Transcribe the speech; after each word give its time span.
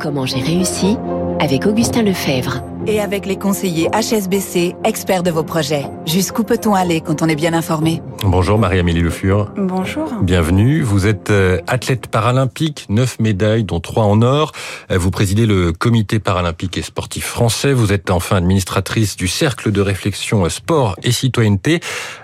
Comment 0.00 0.26
j'ai 0.26 0.40
réussi 0.40 0.96
avec 1.40 1.66
Augustin 1.66 2.02
Lefebvre 2.02 2.62
et 2.86 3.00
avec 3.00 3.26
les 3.26 3.36
conseillers 3.36 3.88
HSBC, 3.90 4.74
experts 4.84 5.22
de 5.22 5.30
vos 5.30 5.44
projets. 5.44 5.86
Jusqu'où 6.06 6.42
peut-on 6.42 6.74
aller 6.74 7.00
quand 7.00 7.22
on 7.22 7.28
est 7.28 7.36
bien 7.36 7.54
informé? 7.54 8.02
Bonjour 8.24 8.58
Marie-Amélie 8.58 9.00
Le 9.00 9.10
Fur. 9.10 9.52
Bonjour. 9.56 10.12
Bienvenue. 10.22 10.82
Vous 10.82 11.06
êtes 11.06 11.30
euh, 11.30 11.60
athlète 11.68 12.08
paralympique, 12.08 12.86
neuf 12.88 13.20
médailles 13.20 13.62
dont 13.62 13.78
trois 13.78 14.04
en 14.04 14.22
or. 14.22 14.50
Euh, 14.90 14.98
vous 14.98 15.12
présidez 15.12 15.46
le 15.46 15.72
comité 15.72 16.18
paralympique 16.18 16.76
et 16.76 16.82
sportif 16.82 17.24
français. 17.24 17.72
Vous 17.72 17.92
êtes 17.92 18.10
enfin 18.10 18.36
administratrice 18.36 19.16
du 19.16 19.28
cercle 19.28 19.70
de 19.70 19.80
réflexion 19.80 20.44
euh, 20.44 20.48
sport 20.48 20.96
et 21.04 21.12
citoyenneté. 21.12 21.78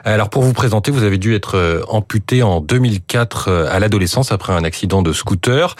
Alors 0.04 0.30
pour 0.30 0.42
vous 0.42 0.52
présenter, 0.52 0.90
vous 0.90 1.04
avez 1.04 1.16
dû 1.16 1.34
être 1.34 1.84
amputé 1.88 2.42
en 2.42 2.60
2004 2.60 3.68
à 3.70 3.78
l'adolescence 3.78 4.32
après 4.32 4.52
un 4.52 4.64
accident 4.64 5.00
de 5.00 5.12
scooter. 5.12 5.76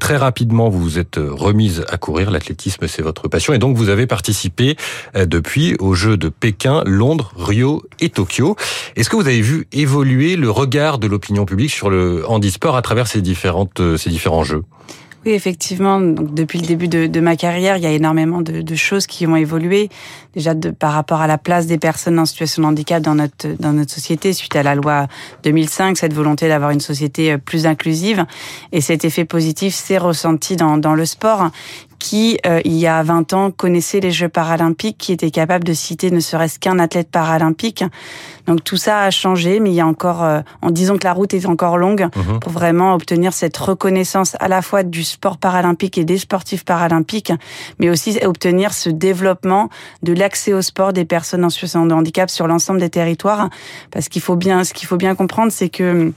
Très 0.00 0.16
rapidement, 0.16 0.68
vous 0.68 0.80
vous 0.80 0.98
êtes 0.98 1.16
remise 1.18 1.84
à 1.88 1.96
courir. 1.98 2.30
L'athlétisme, 2.30 2.88
c'est 2.88 3.02
votre 3.02 3.28
passion 3.28 3.52
et 3.52 3.58
donc 3.58 3.76
vous 3.76 3.88
avez 3.88 4.06
participé 4.06 4.76
depuis 5.14 5.76
aux 5.78 5.94
Jeux 5.94 6.16
de 6.16 6.28
Pékin, 6.28 6.82
Londres, 6.86 7.32
Rio 7.36 7.82
et 8.00 8.10
Tokyo. 8.10 8.56
Est-ce 8.96 9.10
que 9.10 9.16
vous 9.16 9.26
avez 9.26 9.40
vu 9.40 9.57
évoluer 9.72 10.36
le 10.36 10.50
regard 10.50 10.98
de 10.98 11.06
l'opinion 11.06 11.44
publique 11.44 11.70
sur 11.70 11.90
le 11.90 12.28
handisport 12.28 12.76
à 12.76 12.82
travers 12.82 13.06
ces 13.06 13.22
différentes 13.22 13.80
euh, 13.80 13.96
différents 14.06 14.44
Jeux? 14.44 14.64
Oui, 15.26 15.32
effectivement. 15.32 16.00
Donc, 16.00 16.32
depuis 16.32 16.60
le 16.60 16.66
début 16.66 16.86
de, 16.86 17.20
ma 17.20 17.36
carrière, 17.36 17.76
il 17.76 17.82
y 17.82 17.86
a 17.86 17.90
énormément 17.90 18.40
de, 18.40 18.74
choses 18.76 19.06
qui 19.06 19.26
ont 19.26 19.34
évolué. 19.34 19.88
Déjà 20.34 20.54
de, 20.54 20.70
par 20.70 20.92
rapport 20.92 21.20
à 21.20 21.26
la 21.26 21.38
place 21.38 21.66
des 21.66 21.78
personnes 21.78 22.18
en 22.18 22.24
situation 22.24 22.62
de 22.62 22.68
handicap 22.68 23.02
dans 23.02 23.16
notre 23.16 23.48
dans 23.58 23.72
notre 23.72 23.90
société 23.90 24.32
suite 24.32 24.54
à 24.54 24.62
la 24.62 24.76
loi 24.76 25.08
2005, 25.42 25.96
cette 25.96 26.12
volonté 26.12 26.46
d'avoir 26.46 26.70
une 26.70 26.80
société 26.80 27.32
euh, 27.32 27.38
plus 27.38 27.66
inclusive 27.66 28.24
et 28.70 28.80
cet 28.80 29.04
effet 29.04 29.24
positif 29.24 29.74
s'est 29.74 29.98
ressenti 29.98 30.54
dans 30.56 30.94
le 30.94 31.04
sport 31.04 31.50
qui, 31.98 32.38
euh, 32.46 32.60
il 32.64 32.74
y 32.74 32.86
a 32.86 33.02
20 33.02 33.32
ans, 33.32 33.50
connaissait 33.50 34.00
les 34.00 34.10
Jeux 34.10 34.28
paralympiques, 34.28 34.98
qui 34.98 35.12
était 35.12 35.30
capable 35.30 35.64
de 35.64 35.72
citer 35.72 36.10
ne 36.10 36.20
serait-ce 36.20 36.58
qu'un 36.58 36.78
athlète 36.78 37.10
paralympique. 37.10 37.84
Donc 38.46 38.64
tout 38.64 38.76
ça 38.76 39.02
a 39.02 39.10
changé, 39.10 39.60
mais 39.60 39.70
il 39.70 39.74
y 39.74 39.80
a 39.80 39.86
encore, 39.86 40.22
euh, 40.22 40.40
en 40.62 40.70
disant 40.70 40.96
que 40.96 41.04
la 41.04 41.12
route 41.12 41.34
est 41.34 41.46
encore 41.46 41.76
longue 41.76 42.08
mhm. 42.16 42.40
pour 42.40 42.52
vraiment 42.52 42.94
obtenir 42.94 43.32
cette 43.32 43.56
reconnaissance 43.56 44.36
à 44.40 44.48
la 44.48 44.62
fois 44.62 44.82
du 44.82 45.04
sport 45.04 45.36
paralympique 45.38 45.98
et 45.98 46.04
des 46.04 46.18
sportifs 46.18 46.64
paralympiques, 46.64 47.32
mais 47.78 47.90
aussi 47.90 48.18
obtenir 48.24 48.72
ce 48.72 48.88
développement 48.90 49.68
de 50.02 50.12
l'accès 50.12 50.52
au 50.52 50.62
sport 50.62 50.92
des 50.92 51.04
personnes 51.04 51.44
en 51.44 51.50
situation 51.50 51.84
de 51.84 51.94
handicap 51.94 52.30
sur 52.30 52.46
l'ensemble 52.46 52.80
des 52.80 52.90
territoires. 52.90 53.50
Parce 53.90 54.08
qu'il 54.08 54.22
faut 54.22 54.36
bien, 54.36 54.64
ce 54.64 54.72
qu'il 54.72 54.88
faut 54.88 54.96
bien 54.96 55.14
comprendre, 55.14 55.52
c'est 55.52 55.68
que 55.68 56.12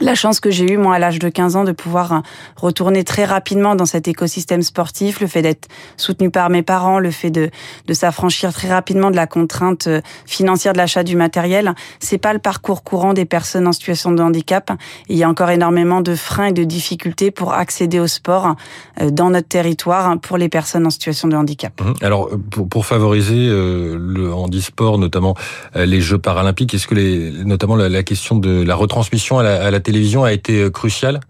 la 0.00 0.14
chance 0.14 0.40
que 0.40 0.50
j'ai 0.50 0.72
eue, 0.72 0.76
moi, 0.76 0.94
à 0.94 0.98
l'âge 0.98 1.18
de 1.18 1.28
15 1.28 1.56
ans, 1.56 1.64
de 1.64 1.72
pouvoir 1.72 2.12
euh, 2.12 2.18
retourner 2.56 3.04
très 3.04 3.24
rapidement 3.24 3.74
dans 3.74 3.86
cet 3.86 4.08
écosystème 4.08 4.62
sportif, 4.62 5.20
le 5.20 5.26
fait 5.26 5.42
d'être 5.42 5.68
soutenu 5.96 6.30
par 6.30 6.50
mes 6.50 6.62
parents, 6.62 6.98
le 6.98 7.10
fait 7.10 7.30
de, 7.30 7.50
de 7.86 7.94
s'affranchir 7.94 8.52
très 8.52 8.68
rapidement 8.68 9.10
de 9.10 9.16
la 9.16 9.26
contrainte 9.26 9.86
euh, 9.86 10.00
financière 10.26 10.72
de 10.72 10.78
l'achat 10.78 11.02
du 11.02 11.16
matériel, 11.16 11.74
c'est 11.98 12.18
pas 12.18 12.32
le 12.32 12.38
parcours 12.38 12.82
courant 12.82 13.12
des 13.12 13.24
personnes 13.24 13.66
en 13.66 13.72
situation 13.72 14.12
de 14.12 14.22
handicap. 14.22 14.70
il 15.08 15.16
y 15.16 15.22
a 15.22 15.28
encore 15.28 15.50
énormément 15.50 16.00
de 16.00 16.14
freins 16.14 16.46
et 16.46 16.52
de 16.52 16.64
difficultés 16.64 17.30
pour 17.30 17.52
accéder 17.52 18.00
au 18.00 18.06
sport 18.06 18.54
euh, 19.00 19.10
dans 19.10 19.30
notre 19.30 19.48
territoire 19.48 20.18
pour 20.20 20.38
les 20.38 20.48
personnes 20.48 20.86
en 20.86 20.90
situation 20.90 21.28
de 21.28 21.36
handicap. 21.36 21.80
Mmh. 21.80 22.04
Alors, 22.04 22.30
pour, 22.50 22.68
pour 22.68 22.86
favoriser 22.86 23.48
le 23.48 24.32
handisport, 24.32 24.98
notamment 24.98 25.34
les 25.74 26.00
Jeux 26.00 26.18
paralympiques, 26.18 26.74
est-ce 26.74 26.86
que 26.86 26.94
les, 26.94 27.30
notamment 27.44 27.76
la, 27.76 28.02
question 28.02 28.36
de 28.36 28.62
la 28.62 28.74
retransmission 28.74 29.38
à 29.38 29.42
la, 29.42 29.66
à 29.66 29.70
la 29.70 29.80
télévision 29.88 30.22
a 30.22 30.32
été 30.32 30.60
euh, 30.60 30.70
cruciale 30.70 31.20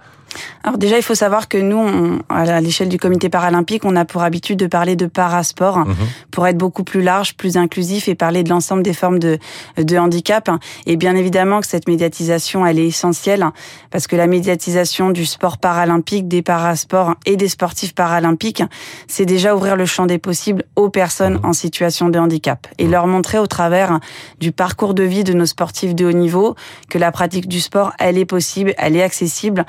alors 0.64 0.78
déjà, 0.78 0.96
il 0.96 1.02
faut 1.02 1.14
savoir 1.14 1.48
que 1.48 1.58
nous, 1.58 2.20
à 2.28 2.60
l'échelle 2.60 2.88
du 2.88 2.98
comité 2.98 3.28
paralympique, 3.28 3.84
on 3.84 3.96
a 3.96 4.04
pour 4.04 4.22
habitude 4.22 4.58
de 4.58 4.66
parler 4.66 4.96
de 4.96 5.06
parasport 5.06 5.78
mhm. 5.78 5.94
pour 6.30 6.46
être 6.46 6.58
beaucoup 6.58 6.84
plus 6.84 7.02
large, 7.02 7.34
plus 7.36 7.56
inclusif 7.56 8.08
et 8.08 8.14
parler 8.14 8.42
de 8.42 8.50
l'ensemble 8.50 8.82
des 8.82 8.92
formes 8.92 9.18
de, 9.18 9.38
de 9.76 9.96
handicap. 9.96 10.50
Et 10.86 10.96
bien 10.96 11.16
évidemment 11.16 11.60
que 11.60 11.66
cette 11.66 11.88
médiatisation, 11.88 12.66
elle 12.66 12.78
est 12.78 12.86
essentielle 12.86 13.46
parce 13.90 14.06
que 14.06 14.16
la 14.16 14.26
médiatisation 14.26 15.10
du 15.10 15.26
sport 15.26 15.58
paralympique, 15.58 16.28
des 16.28 16.42
parasports 16.42 17.14
et 17.24 17.36
des 17.36 17.48
sportifs 17.48 17.94
paralympiques, 17.94 18.62
c'est 19.06 19.26
déjà 19.26 19.54
ouvrir 19.54 19.76
le 19.76 19.86
champ 19.86 20.06
des 20.06 20.18
possibles 20.18 20.64
aux 20.76 20.90
personnes 20.90 21.34
mhm. 21.34 21.46
en 21.46 21.52
situation 21.52 22.08
de 22.08 22.18
handicap 22.18 22.66
et 22.78 22.84
mhm. 22.84 22.90
leur 22.90 23.06
montrer 23.06 23.38
au 23.38 23.46
travers 23.46 24.00
du 24.40 24.52
parcours 24.52 24.94
de 24.94 25.02
vie 25.02 25.24
de 25.24 25.32
nos 25.32 25.46
sportifs 25.46 25.94
de 25.94 26.06
haut 26.06 26.12
niveau 26.12 26.56
que 26.90 26.98
la 26.98 27.12
pratique 27.12 27.48
du 27.48 27.60
sport, 27.60 27.92
elle 27.98 28.18
est 28.18 28.24
possible, 28.24 28.74
elle 28.78 28.96
est 28.96 29.02
accessible, 29.02 29.64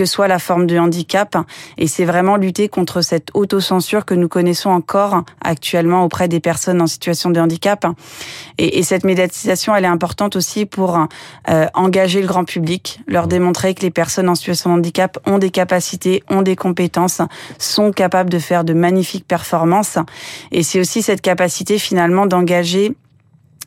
que 0.00 0.06
soit 0.10 0.28
la 0.28 0.38
forme 0.38 0.66
de 0.66 0.78
handicap. 0.78 1.36
Et 1.78 1.86
c'est 1.86 2.04
vraiment 2.04 2.36
lutter 2.36 2.68
contre 2.68 3.00
cette 3.00 3.28
autocensure 3.34 4.04
que 4.04 4.14
nous 4.14 4.28
connaissons 4.28 4.70
encore 4.70 5.22
actuellement 5.42 6.04
auprès 6.04 6.28
des 6.28 6.40
personnes 6.40 6.82
en 6.82 6.86
situation 6.86 7.30
de 7.30 7.40
handicap. 7.40 7.86
Et, 8.58 8.78
et 8.78 8.82
cette 8.82 9.04
médiatisation, 9.04 9.74
elle 9.74 9.84
est 9.84 9.88
importante 9.88 10.36
aussi 10.36 10.66
pour 10.66 11.06
euh, 11.48 11.66
engager 11.74 12.20
le 12.20 12.26
grand 12.26 12.44
public, 12.44 13.00
leur 13.06 13.26
démontrer 13.26 13.74
que 13.74 13.82
les 13.82 13.90
personnes 13.90 14.28
en 14.28 14.34
situation 14.34 14.70
de 14.70 14.78
handicap 14.78 15.18
ont 15.26 15.38
des 15.38 15.50
capacités, 15.50 16.22
ont 16.28 16.42
des 16.42 16.56
compétences, 16.56 17.22
sont 17.58 17.92
capables 17.92 18.30
de 18.30 18.38
faire 18.38 18.64
de 18.64 18.72
magnifiques 18.72 19.26
performances. 19.26 19.98
Et 20.52 20.62
c'est 20.62 20.80
aussi 20.80 21.02
cette 21.02 21.20
capacité 21.20 21.78
finalement 21.78 22.26
d'engager 22.26 22.94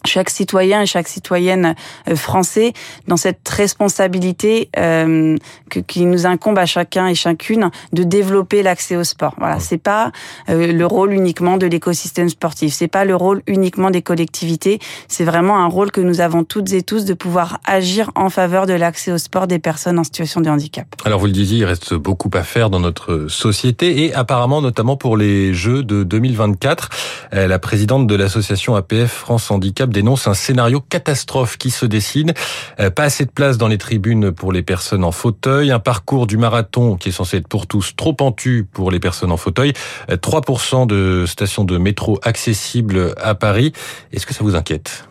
chaque 0.05 0.29
citoyen 0.29 0.81
et 0.81 0.85
chaque 0.85 1.07
citoyenne 1.07 1.75
euh, 2.07 2.15
français 2.15 2.73
dans 3.07 3.17
cette 3.17 3.47
responsabilité 3.47 4.69
euh, 4.77 5.37
que, 5.69 5.79
qui 5.79 6.05
nous 6.05 6.25
incombe 6.25 6.57
à 6.57 6.65
chacun 6.65 7.07
et 7.07 7.15
chacune 7.15 7.69
de 7.93 8.03
développer 8.03 8.63
l'accès 8.63 8.95
au 8.95 9.03
sport. 9.03 9.35
Voilà, 9.37 9.59
c'est 9.59 9.77
pas 9.77 10.11
euh, 10.49 10.71
le 10.71 10.85
rôle 10.85 11.13
uniquement 11.13 11.57
de 11.57 11.67
l'écosystème 11.67 12.29
sportif, 12.29 12.73
c'est 12.73 12.87
pas 12.87 13.05
le 13.05 13.15
rôle 13.15 13.41
uniquement 13.47 13.91
des 13.91 14.01
collectivités, 14.01 14.79
c'est 15.07 15.23
vraiment 15.23 15.57
un 15.57 15.67
rôle 15.67 15.91
que 15.91 16.01
nous 16.01 16.21
avons 16.21 16.43
toutes 16.43 16.73
et 16.73 16.81
tous 16.81 17.05
de 17.05 17.13
pouvoir 17.13 17.59
agir 17.65 18.11
en 18.15 18.29
faveur 18.29 18.65
de 18.65 18.73
l'accès 18.73 19.11
au 19.11 19.17
sport 19.17 19.47
des 19.47 19.59
personnes 19.59 19.99
en 19.99 20.03
situation 20.03 20.41
de 20.41 20.49
handicap. 20.49 20.87
Alors 21.05 21.19
vous 21.19 21.27
le 21.27 21.31
disiez, 21.31 21.59
il 21.59 21.65
reste 21.65 21.93
beaucoup 21.93 22.31
à 22.33 22.43
faire 22.43 22.69
dans 22.69 22.79
notre 22.79 23.27
société 23.27 24.05
et 24.05 24.13
apparemment 24.13 24.61
notamment 24.61 24.97
pour 24.97 25.17
les 25.17 25.53
Jeux 25.53 25.83
de 25.83 26.03
2024, 26.03 26.89
la 27.31 27.59
présidente 27.59 28.07
de 28.07 28.15
l'association 28.15 28.75
APF 28.75 29.11
France 29.11 29.51
Handicap 29.51 29.92
dénonce 29.93 30.27
un 30.27 30.33
scénario 30.33 30.81
catastrophe 30.81 31.57
qui 31.57 31.71
se 31.71 31.85
dessine. 31.85 32.33
Euh, 32.81 32.89
pas 32.89 33.03
assez 33.03 33.23
de 33.23 33.31
place 33.31 33.57
dans 33.57 33.69
les 33.69 33.77
tribunes 33.77 34.33
pour 34.33 34.51
les 34.51 34.61
personnes 34.61 35.05
en 35.05 35.13
fauteuil, 35.13 35.71
un 35.71 35.79
parcours 35.79 36.27
du 36.27 36.35
marathon 36.35 36.97
qui 36.97 37.09
est 37.09 37.13
censé 37.13 37.37
être 37.37 37.47
pour 37.47 37.67
tous 37.67 37.95
trop 37.95 38.11
pentu 38.11 38.67
pour 38.69 38.91
les 38.91 38.99
personnes 38.99 39.31
en 39.31 39.37
fauteuil, 39.37 39.71
3% 40.09 40.83
euh, 40.83 40.85
de 40.85 41.25
stations 41.25 41.63
de 41.63 41.77
métro 41.77 42.19
accessibles 42.23 43.13
à 43.21 43.35
Paris. 43.35 43.71
Est-ce 44.11 44.25
que 44.25 44.33
ça 44.33 44.43
vous 44.43 44.55
inquiète? 44.55 45.05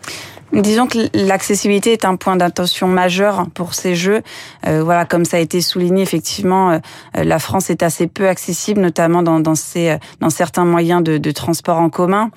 Disons 0.53 0.87
que 0.87 0.99
l'accessibilité 1.15 1.93
est 1.93 2.05
un 2.05 2.17
point 2.17 2.37
d'attention 2.37 2.87
majeur 2.87 3.47
pour 3.55 3.73
ces 3.73 3.95
jeux. 3.95 4.21
Euh, 4.67 4.83
voilà, 4.85 5.07
comme 5.07 5.25
ça 5.25 5.39
a 5.39 5.41
été 5.41 5.63
souligné, 5.63 6.03
effectivement, 6.03 6.73
euh, 6.73 6.79
la 7.15 7.39
France 7.39 7.71
est 7.71 7.83
assez 7.83 8.07
peu 8.07 8.29
accessible, 8.29 8.81
notamment 8.81 9.23
dans, 9.23 9.41
dans, 9.41 9.55
ces, 9.55 9.97
dans 10.21 10.29
certains 10.29 10.67
moyens 10.67 11.03
de, 11.03 11.17
de 11.17 11.31
transport 11.31 11.79
en 11.79 11.89
commun. 11.89 12.31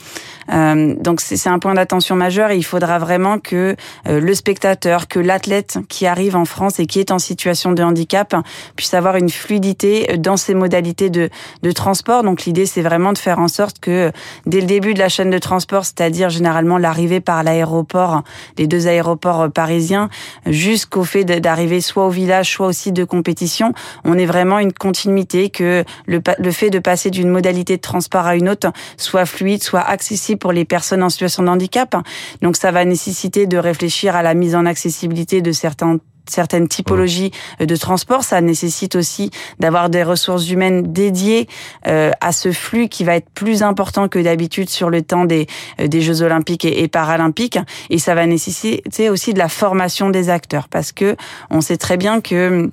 Euh, 0.52 0.96
donc 1.00 1.22
c'est 1.22 1.50
un 1.50 1.60
point 1.60 1.74
d'attention 1.74 2.16
majeur 2.16 2.52
et 2.52 2.58
il 2.58 2.64
faudra 2.64 3.00
vraiment 3.00 3.40
que 3.40 3.76
euh, 4.08 4.20
le 4.20 4.34
spectateur, 4.36 5.08
que 5.08 5.20
l'athlète 5.20 5.80
qui 5.90 6.06
arrive 6.06 6.36
en 6.36 6.46
France 6.46 6.80
et 6.80 6.86
qui 6.86 7.00
est 7.00 7.12
en 7.12 7.20
situation 7.20 7.72
de 7.72 7.84
handicap 7.84 8.36
puisse 8.76 8.94
avoir 8.94 9.16
une 9.16 9.30
fluidité 9.30 10.18
dans 10.18 10.38
ses 10.38 10.54
modalités 10.54 11.10
de, 11.10 11.30
de 11.64 11.72
transport. 11.72 12.24
Donc 12.24 12.46
l'idée, 12.46 12.66
c'est 12.66 12.84
vraiment 12.84 13.12
de 13.12 13.18
faire 13.18 13.40
en 13.40 13.48
sorte 13.48 13.80
que 13.80 14.12
dès 14.46 14.62
le 14.62 14.68
début 14.68 14.94
de 14.94 15.00
la 15.00 15.10
chaîne 15.10 15.32
de 15.32 15.38
transport, 15.38 15.84
c'est-à-dire 15.84 16.30
généralement 16.30 16.78
l'arrivée 16.78 17.20
par 17.20 17.44
l'aéroport, 17.44 18.05
les 18.58 18.68
deux 18.68 18.88
aéroports 18.88 19.42
euh, 19.42 19.50
parisiens, 19.50 20.10
jusqu'au 20.46 21.04
fait 21.04 21.24
d'arriver 21.24 21.82
soit 21.82 22.06
au 22.06 22.10
village, 22.10 22.52
soit 22.52 22.68
au 22.68 22.72
site 22.72 22.96
de 22.96 23.04
compétition, 23.04 23.74
on 24.04 24.18
est 24.18 24.26
vraiment 24.26 24.60
une 24.60 24.74
continuité, 24.74 25.50
que 25.50 25.84
le, 26.06 26.22
le 26.38 26.52
fait 26.52 26.70
de 26.70 26.80
passer 26.80 27.10
d'une 27.10 27.30
modalité 27.30 27.78
de 27.78 27.82
transport 27.82 28.26
à 28.26 28.36
une 28.36 28.50
autre 28.50 28.72
soit 28.98 29.26
fluide, 29.26 29.64
soit 29.64 29.82
accessible 29.82 30.40
pour 30.40 30.52
les 30.52 30.66
personnes 30.66 31.04
en 31.04 31.10
situation 31.10 31.44
de 31.44 31.50
handicap. 31.50 31.96
Donc 32.42 32.56
ça 32.56 32.72
va 32.72 32.86
nécessiter 32.86 33.48
de 33.48 33.58
réfléchir 33.58 34.16
à 34.16 34.24
la 34.24 34.34
mise 34.34 34.56
en 34.56 34.66
accessibilité 34.66 35.42
de 35.42 35.52
certains 35.52 36.00
certaines 36.30 36.68
typologies 36.68 37.32
euh, 37.62 37.66
de 37.66 37.76
transport. 37.76 38.24
Ça 38.24 38.42
nécessite 38.42 38.96
aussi 38.96 39.32
d'avoir 39.60 39.90
des 39.90 40.04
ressources 40.04 40.50
humaines 40.50 40.94
dédiées 40.94 41.48
euh, 41.88 42.12
à 42.22 42.32
ce 42.32 42.52
flux 42.52 42.90
qui 42.90 43.04
va 43.04 43.16
être 43.16 43.30
plus 43.30 43.64
important 43.64 44.08
que 44.08 44.20
d'habitude 44.20 44.70
sur 44.70 44.90
le 44.90 45.02
temps 45.02 45.26
des, 45.26 45.48
euh, 45.80 45.88
des 45.88 46.02
Jeux 46.02 46.22
olympiques 46.22 46.66
et, 46.66 46.88
paralympiques. 46.88 47.60
Et 47.90 48.00
ça 48.00 48.16
va 48.16 48.26
nécessiter 48.26 49.10
aussi 49.10 49.34
de 49.34 49.40
la 49.40 49.50
formation 49.50 50.10
des 50.10 50.30
acteurs 50.30 50.68
parce 50.68 50.92
que 50.92 51.16
on 51.50 51.62
sait 51.62 51.78
très 51.78 51.98
bien 51.98 52.22
que 52.22 52.70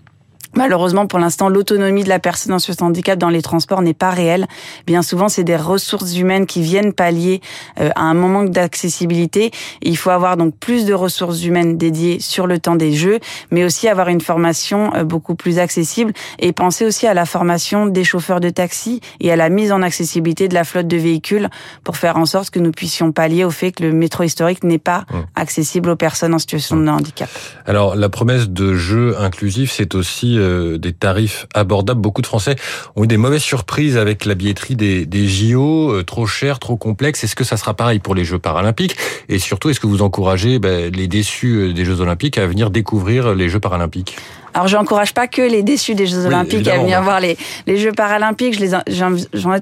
Malheureusement, 0.55 1.07
pour 1.07 1.19
l'instant, 1.19 1.49
l'autonomie 1.49 2.05
de 2.05 2.09
la 2.09 2.19
personne 2.19 2.53
en 2.53 2.59
situation 2.59 2.87
de 2.87 2.91
handicap 2.91 3.19
dans 3.19 3.31
les 3.31 3.41
transports 3.41 3.81
n'est 3.81 3.95
pas 3.95 4.11
réelle. 4.11 4.47
Bien 4.87 5.03
souvent, 5.03 5.29
c'est 5.29 5.45
des 5.45 5.57
ressources 5.57 6.17
humaines 6.17 6.47
qui 6.47 6.61
viennent 6.61 6.93
pallier 6.93 7.41
euh, 7.81 7.91
à 7.97 8.03
un 8.03 8.15
manque 8.15 8.51
d'accessibilité. 8.51 9.51
Il 9.81 9.97
faut 9.97 10.11
avoir 10.11 10.37
donc 10.37 10.55
plus 10.57 10.85
de 10.85 10.93
ressources 10.93 11.43
humaines 11.45 11.79
dédiées 11.79 12.21
sur 12.21 12.47
le 12.47 12.59
temps 12.59 12.77
des 12.77 12.93
jeux, 12.93 13.19
mais 13.51 13.65
aussi 13.65 13.89
avoir 13.89 14.09
une 14.09 14.21
formation 14.21 14.95
euh, 14.95 15.05
beaucoup 15.05 15.35
plus 15.35 15.59
accessible 15.59 16.13
et 16.39 16.53
penser 16.53 16.85
aussi 16.85 17.07
à 17.07 17.15
la 17.15 17.25
formation 17.25 17.87
des 17.87 18.05
chauffeurs 18.05 18.41
de 18.41 18.51
taxi 18.51 19.01
et 19.21 19.33
à 19.33 19.37
la 19.37 19.49
mise 19.49 19.73
en 19.73 19.81
accessibilité 19.81 20.49
de 20.49 20.55
la 20.55 20.65
flotte 20.65 20.87
de 20.89 20.97
véhicules 20.99 21.49
pour 21.83 21.97
faire 21.97 22.19
en 22.19 22.27
sorte 22.27 22.51
que 22.51 22.59
nous 22.59 22.73
puissions 22.73 23.13
pallier 23.13 23.45
au 23.45 23.51
fait 23.51 23.73
que 23.73 23.85
le 23.85 23.93
métro 23.93 24.23
historique 24.23 24.65
n'est 24.65 24.79
pas 24.79 25.07
accessible 25.35 25.91
aux 25.91 25.97
personnes 25.97 26.35
en 26.35 26.39
situation 26.39 26.77
de 26.77 26.89
handicap. 26.89 27.31
Alors, 27.67 27.97
la 27.97 28.09
promesse 28.09 28.49
de 28.49 28.75
jeux 28.75 29.19
inclusifs, 29.19 29.73
c'est 29.73 29.95
aussi 29.95 30.39
euh, 30.43 30.79
des 30.79 30.93
tarifs 30.93 31.47
abordables. 31.55 32.01
Beaucoup 32.01 32.23
de 32.23 32.27
Français 32.27 32.57
ont 32.97 33.05
eu 33.05 33.07
des 33.07 33.17
mauvaises 33.17 33.43
surprises 33.43 33.97
avec 33.97 34.25
la 34.25 34.35
billetterie 34.35 34.77
des, 34.77 35.29
JO, 35.29 35.93
euh, 35.93 36.03
trop 36.03 36.27
cher, 36.27 36.59
trop 36.59 36.77
complexe. 36.77 37.25
Est-ce 37.25 37.37
que 37.37 37.45
ça 37.45 37.57
sera 37.57 37.75
pareil 37.75 37.99
pour 37.99 38.15
les 38.15 38.25
Jeux 38.25 38.39
paralympiques? 38.39 38.97
Et 39.29 39.39
surtout, 39.39 39.71
est-ce 39.71 39.81
que 39.81 39.87
vous 39.87 40.03
encouragez 40.03 40.59
ben, 40.59 40.93
les 40.93 41.09
déçus 41.09 41.55
euh, 41.55 41.73
des 41.73 41.85
Jeux 41.85 42.01
olympiques 42.01 42.39
à 42.39 42.47
venir 42.47 42.71
découvrir 42.71 43.35
les 43.35 43.49
Jeux 43.49 43.61
paralympiques? 43.61 44.17
Alors, 44.55 44.69
je 44.69 44.77
n'encourage 44.77 45.15
pas 45.15 45.29
que 45.29 45.41
les 45.41 45.63
déçus 45.63 45.95
des 45.95 46.07
Jeux 46.07 46.27
Olympiques 46.27 46.69
à 46.69 46.79
venir 46.79 47.03
voir 47.03 47.21
les, 47.21 47.37
les 47.67 47.79
Jeux 47.79 47.93
Paralympiques. 47.93 48.63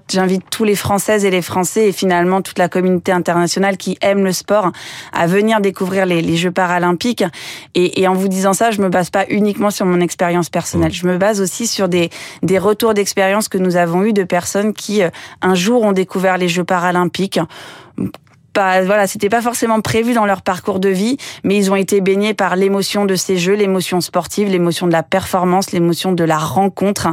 J'invite 0.08 0.42
tous 0.50 0.64
les 0.64 0.74
Françaises 0.74 1.24
et 1.24 1.30
les 1.30 1.42
Français 1.42 1.88
et 1.88 1.92
finalement 1.92 2.42
toute 2.42 2.58
la 2.58 2.68
communauté 2.68 3.12
internationale 3.12 3.76
qui 3.76 3.98
aime 4.00 4.24
le 4.24 4.32
sport 4.32 4.72
à 5.12 5.26
venir 5.26 5.60
découvrir 5.60 6.06
les, 6.06 6.22
les 6.22 6.36
Jeux 6.36 6.50
Paralympiques. 6.50 7.24
Et, 7.74 8.00
et, 8.00 8.08
en 8.08 8.14
vous 8.14 8.28
disant 8.28 8.52
ça, 8.52 8.72
je 8.72 8.80
me 8.80 8.88
base 8.88 9.10
pas 9.10 9.26
uniquement 9.28 9.70
sur 9.70 9.86
mon 9.86 10.00
expérience 10.00 10.50
personnelle. 10.50 10.92
Je 10.92 11.06
me 11.06 11.18
base 11.18 11.40
aussi 11.40 11.66
sur 11.66 11.88
des, 11.88 12.10
des 12.42 12.58
retours 12.58 12.94
d'expérience 12.94 13.48
que 13.48 13.58
nous 13.58 13.76
avons 13.76 14.02
eus 14.02 14.12
de 14.12 14.24
personnes 14.24 14.72
qui, 14.74 15.02
euh, 15.02 15.10
un 15.40 15.54
jour, 15.54 15.82
ont 15.82 15.92
découvert 15.92 16.36
les 16.36 16.48
Jeux 16.48 16.64
Paralympiques 16.64 17.38
pas, 18.52 18.82
voilà, 18.82 19.06
c'était 19.06 19.28
pas 19.28 19.42
forcément 19.42 19.80
prévu 19.80 20.12
dans 20.12 20.26
leur 20.26 20.42
parcours 20.42 20.80
de 20.80 20.88
vie, 20.88 21.16
mais 21.44 21.56
ils 21.56 21.70
ont 21.70 21.76
été 21.76 22.00
baignés 22.00 22.34
par 22.34 22.56
l'émotion 22.56 23.04
de 23.04 23.14
ces 23.14 23.36
jeux, 23.36 23.54
l'émotion 23.54 24.00
sportive, 24.00 24.48
l'émotion 24.48 24.86
de 24.86 24.92
la 24.92 25.02
performance, 25.02 25.72
l'émotion 25.72 26.12
de 26.12 26.24
la 26.24 26.38
rencontre. 26.38 27.08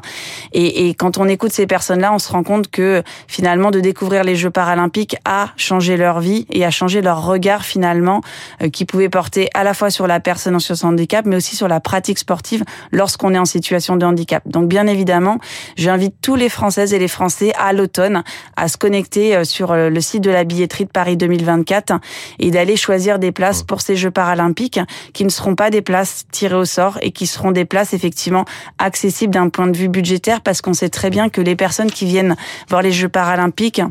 Et, 0.53 0.87
et 0.87 0.93
quand 0.93 1.17
on 1.17 1.27
écoute 1.27 1.51
ces 1.51 1.67
personnes-là, 1.67 2.13
on 2.13 2.19
se 2.19 2.31
rend 2.31 2.43
compte 2.43 2.69
que 2.69 3.03
finalement, 3.27 3.71
de 3.71 3.79
découvrir 3.79 4.23
les 4.23 4.35
Jeux 4.35 4.51
paralympiques 4.51 5.17
a 5.25 5.49
changé 5.57 5.97
leur 5.97 6.19
vie 6.19 6.45
et 6.49 6.65
a 6.65 6.71
changé 6.71 7.01
leur 7.01 7.25
regard 7.25 7.65
finalement, 7.65 8.21
euh, 8.61 8.69
qui 8.69 8.85
pouvait 8.85 9.09
porter 9.09 9.49
à 9.53 9.63
la 9.63 9.73
fois 9.73 9.89
sur 9.89 10.07
la 10.07 10.19
personne 10.19 10.55
en 10.55 10.59
situation 10.59 10.89
de 10.89 10.93
handicap, 10.93 11.25
mais 11.25 11.35
aussi 11.35 11.55
sur 11.55 11.67
la 11.67 11.79
pratique 11.79 12.19
sportive 12.19 12.63
lorsqu'on 12.91 13.33
est 13.33 13.39
en 13.39 13.45
situation 13.45 13.95
de 13.95 14.05
handicap. 14.05 14.43
Donc 14.47 14.67
bien 14.67 14.87
évidemment, 14.87 15.39
j'invite 15.75 16.15
tous 16.21 16.35
les 16.35 16.49
Françaises 16.49 16.93
et 16.93 16.99
les 16.99 17.07
Français 17.07 17.53
à 17.57 17.73
l'automne 17.73 18.23
à 18.55 18.67
se 18.67 18.77
connecter 18.77 19.35
euh, 19.35 19.43
sur 19.43 19.71
euh, 19.71 19.89
le 19.89 20.01
site 20.01 20.23
de 20.23 20.31
la 20.31 20.43
billetterie 20.43 20.85
de 20.85 20.91
Paris 20.91 21.17
2024 21.27 21.93
et 22.39 22.51
d'aller 22.51 22.75
choisir 22.75 23.19
des 23.19 23.31
places 23.31 23.63
pour 23.63 23.81
ces 23.81 23.95
Jeux 23.95 24.11
paralympiques 24.11 24.79
qui 25.13 25.23
ne 25.25 25.29
seront 25.29 25.55
pas 25.55 25.69
des 25.69 25.81
places 25.81 26.25
tirées 26.31 26.55
au 26.55 26.65
sort 26.65 26.97
et 27.01 27.11
qui 27.11 27.27
seront 27.27 27.51
des 27.51 27.65
places 27.65 27.93
effectivement 27.93 28.45
accessibles 28.77 29.33
d'un 29.33 29.49
point 29.49 29.67
de 29.67 29.77
vue 29.77 29.89
budgétaire 29.89 30.41
parce 30.41 30.61
qu'on 30.61 30.73
sait 30.73 30.89
très 30.89 31.09
bien 31.09 31.29
que 31.29 31.41
les 31.41 31.55
personnes 31.55 31.91
qui 31.91 32.05
viennent 32.05 32.35
voir 32.69 32.81
les 32.81 32.91
Jeux 32.91 33.09
paralympiques 33.09 33.81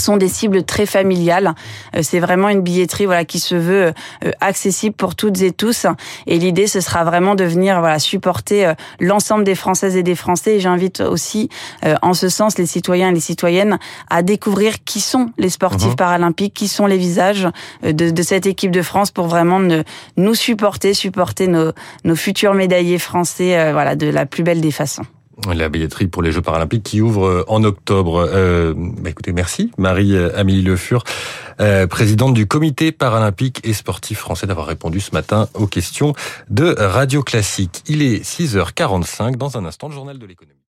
sont 0.00 0.16
des 0.16 0.28
cibles 0.28 0.64
très 0.64 0.86
familiales. 0.86 1.54
Euh, 1.94 2.00
c'est 2.02 2.20
vraiment 2.20 2.48
une 2.48 2.60
billetterie 2.60 3.06
voilà 3.06 3.24
qui 3.24 3.38
se 3.38 3.54
veut 3.54 3.92
euh, 4.24 4.30
accessible 4.40 4.94
pour 4.94 5.14
toutes 5.14 5.40
et 5.42 5.52
tous. 5.52 5.86
Et 6.26 6.38
l'idée, 6.38 6.66
ce 6.66 6.80
sera 6.80 7.04
vraiment 7.04 7.34
de 7.34 7.44
venir 7.44 7.80
voilà 7.80 7.98
supporter 7.98 8.66
euh, 8.66 8.74
l'ensemble 9.00 9.44
des 9.44 9.54
Françaises 9.54 9.96
et 9.96 10.02
des 10.02 10.14
Français. 10.14 10.56
Et 10.56 10.60
j'invite 10.60 11.00
aussi, 11.00 11.48
en 12.02 12.14
ce 12.14 12.28
sens, 12.28 12.58
les 12.58 12.66
citoyens 12.66 13.10
et 13.10 13.14
les 13.14 13.20
citoyennes 13.20 13.78
à 14.10 14.22
découvrir 14.22 14.84
qui 14.84 15.00
sont 15.00 15.30
les 15.38 15.50
sportifs 15.50 15.90
mhm. 15.90 15.96
paralympiques, 15.96 16.54
qui 16.54 16.68
sont 16.68 16.86
les 16.86 16.98
visages 16.98 17.48
de, 17.82 18.10
de, 18.10 18.22
cette 18.22 18.46
équipe 18.46 18.70
de 18.70 18.82
France 18.82 19.10
pour 19.10 19.26
vraiment 19.26 19.60
nous 20.16 20.34
supporter, 20.34 20.94
supporter 20.94 21.46
nos, 21.46 21.72
nos 22.04 22.16
futurs 22.16 22.54
médaillés 22.54 22.98
français, 22.98 23.72
voilà, 23.72 23.96
de 23.96 24.08
la 24.08 24.26
plus 24.26 24.42
belle 24.42 24.60
des 24.60 24.70
façons. 24.70 25.04
La 25.54 25.68
billetterie 25.68 26.06
pour 26.06 26.22
les 26.22 26.32
Jeux 26.32 26.40
paralympiques 26.40 26.82
qui 26.82 27.00
ouvre 27.00 27.26
euh, 27.26 27.44
en 27.48 27.62
octobre. 27.62 28.26
Euh, 28.32 28.72
bah 28.76 29.10
écoutez, 29.10 29.32
merci 29.32 29.70
Marie-Amélie 29.76 30.62
Le 30.62 30.76
Fur, 30.76 31.04
euh, 31.60 31.86
présidente 31.86 32.32
du 32.32 32.46
comité 32.46 32.90
paralympique 32.90 33.60
et 33.64 33.74
sportif 33.74 34.18
français 34.18 34.46
d'avoir 34.46 34.66
répondu 34.66 34.98
ce 34.98 35.12
matin 35.12 35.48
aux 35.54 35.66
questions 35.66 36.14
de 36.48 36.74
Radio 36.78 37.22
Classique. 37.22 37.82
Il 37.86 38.02
est 38.02 38.24
6h45 38.24 39.36
dans 39.36 39.58
un 39.58 39.66
instant 39.66 39.88
le 39.88 39.94
journal 39.94 40.18
de 40.18 40.26
l'économie. 40.26 40.65